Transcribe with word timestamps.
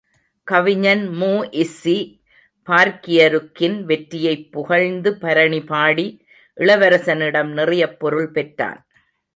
கவிஞன் 0.43 1.09
மூ 1.09 1.33
இஸ்ஸி 1.51 2.21
பார்க்கியருக்கின் 2.67 3.83
வெற்றியைப் 3.83 4.51
புகழ்ந்து 4.51 5.17
பரணிபாடி, 5.21 6.19
இளவரசனிடம் 6.57 7.47
நிறையப் 7.47 7.99
பொருள் 7.99 8.31
பெற்றான். 8.31 8.87